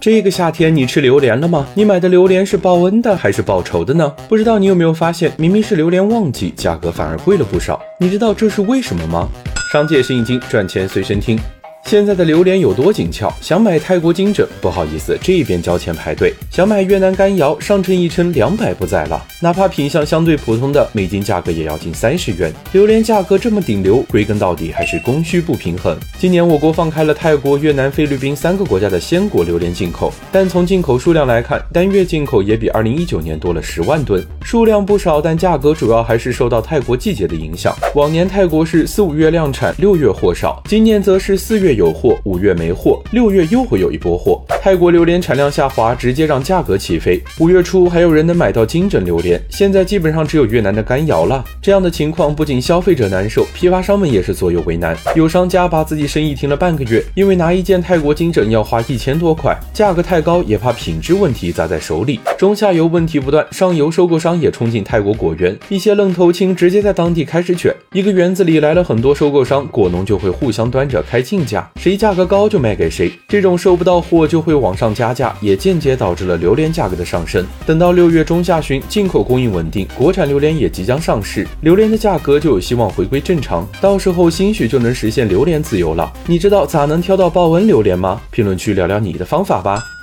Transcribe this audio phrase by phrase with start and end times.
[0.00, 1.66] 这个夏天你吃榴莲了吗？
[1.74, 4.12] 你买的榴莲是报恩的还是报仇的呢？
[4.28, 7.80] 不知道你有没有发现，明明是榴莲旺季，价格反而贵了不少。
[7.98, 9.28] 你知道这是为什么吗？
[9.72, 11.38] 商界生意经，赚钱随身听。
[11.86, 13.32] 现在的榴莲有多紧俏？
[13.40, 19.24] 想买泰国金枕，不好意思，这边交钱排队；想买越南干瑶，上称一称两百不在了。
[19.40, 22.52] 哪怕品相相对普通的，每斤价格也要近三十元。
[22.72, 25.96] 榴莲价格这么顶流，归根到底还是供需不平衡。
[26.18, 37.72] 今年我国放开了泰国、越南、菲律宾三个国家的鲜果榴莲进口，但从进口数量来看，单月进口也比二零一九年多了十万吨，数量不少，但价格主要还是受到泰国季节的影响。
[37.94, 41.75] 往年泰国是四五月量产，六月货少，今年则是四月。
[41.76, 44.42] 有货，五月没货，六月又会有一波货。
[44.60, 47.22] 泰国榴莲产量下滑，直接让价格起飞。
[47.38, 51.44] 五月初还有人能买到金枕榴莲，现在基本上只有越南的干瑶了。
[51.62, 54.96] 这样的情况不仅消费者难受，批发商们也是左右为难。
[55.14, 62.18] 有商家把自己生意停了半个月，因为拿一件泰国金枕要花一千多块，价格太高，也怕品质问题砸在手里。
[62.36, 67.72] 中下游问题不断，上游收购商也冲进泰国果园，一些愣头青直接在当地开始卷。
[67.92, 77.44] 一个园子里来了很多收购商，果农就会互相端着开竞谁价格高就卖给谁，这种收不到货就会往上加价，也间接导致了榴莲价格的上升。
[77.66, 86.12] 等到六月中下旬，进口供应稳定，国产榴莲也即将上市，榴莲的价格就有希望回归正常，到时候兴许就能实现榴莲自由了。
[86.26, 88.20] 你知道咋能挑到报恩榴莲吗？
[88.30, 89.95] 评论区聊聊你的方法吧。